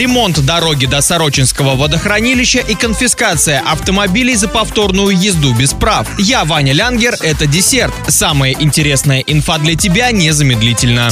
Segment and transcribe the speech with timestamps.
[0.00, 6.08] ремонт дороги до Сорочинского водохранилища и конфискация автомобилей за повторную езду без прав.
[6.18, 7.92] Я Ваня Лянгер, это десерт.
[8.08, 11.10] Самая интересная инфа для тебя незамедлительно.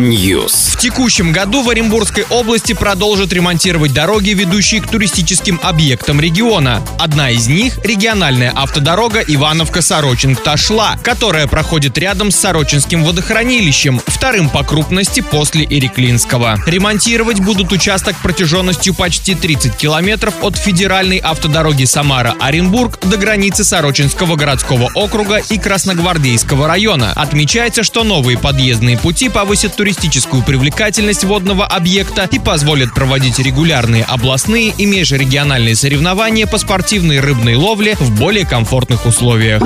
[0.00, 0.72] News.
[0.72, 6.82] В текущем году в Оренбургской области продолжат ремонтировать дороги, ведущие к туристическим объектам региона.
[6.98, 15.20] Одна из них– региональная автодорога Ивановка-Сорочинг-Ташла, которая проходит рядом с Сорочинским водохранилищем, вторым по крупности
[15.20, 16.58] после Иреклинского.
[16.80, 24.88] Ремонтировать будут участок протяженностью почти 30 километров от федеральной автодороги Самара-Оренбург до границы Сорочинского городского
[24.94, 27.12] округа и Красногвардейского района.
[27.14, 34.70] Отмечается, что новые подъездные пути повысят туристическую привлекательность водного объекта и позволят проводить регулярные областные
[34.70, 39.60] и межрегиональные соревнования по спортивной рыбной ловле в более комфортных условиях.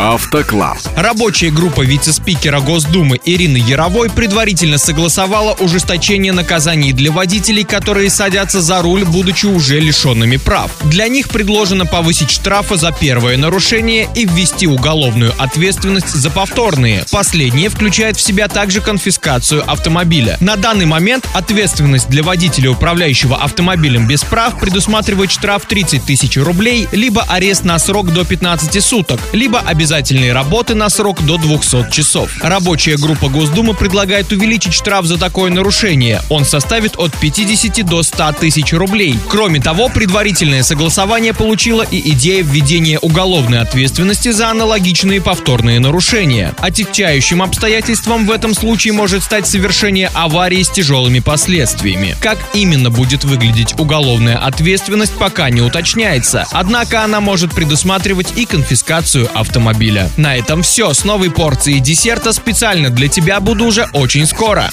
[0.00, 0.78] Автоклаб.
[0.96, 8.82] Рабочая группа вице-спикера Госдумы Ирины Яровой предварительно согласовала ужесточение наказаний для водителей, которые садятся за
[8.82, 10.70] руль, будучи уже лишенными прав.
[10.84, 17.04] Для них предложено повысить штрафы за первое нарушение и ввести уголовную ответственность за повторные.
[17.10, 20.36] Последнее включает в себя также конфискацию автомобиля.
[20.40, 26.88] На данный момент ответственность для водителя, управляющего автомобилем без прав, предусматривает штраф 30 тысяч рублей,
[26.92, 32.30] либо арест на срок до 15 суток, либо обязательные работы на срок до 200 часов.
[32.42, 35.95] Рабочая группа Госдумы предлагает увеличить штраф за такое нарушение.
[36.28, 39.18] Он составит от 50 до 100 тысяч рублей.
[39.28, 46.54] Кроме того, предварительное согласование получила и идея введения уголовной ответственности за аналогичные повторные нарушения.
[46.58, 52.16] Отягчающим обстоятельством в этом случае может стать совершение аварии с тяжелыми последствиями.
[52.20, 56.46] Как именно будет выглядеть уголовная ответственность, пока не уточняется.
[56.50, 60.10] Однако она может предусматривать и конфискацию автомобиля.
[60.16, 60.92] На этом все.
[60.92, 64.70] С новой порцией десерта специально для тебя буду уже очень скоро.